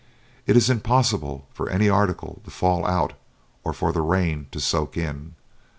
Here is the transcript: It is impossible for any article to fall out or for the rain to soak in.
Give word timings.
It 0.47 0.57
is 0.57 0.67
impossible 0.67 1.45
for 1.53 1.69
any 1.69 1.87
article 1.87 2.41
to 2.43 2.49
fall 2.49 2.87
out 2.87 3.13
or 3.63 3.71
for 3.71 3.93
the 3.93 4.01
rain 4.01 4.47
to 4.49 4.59
soak 4.59 4.97
in. 4.97 5.35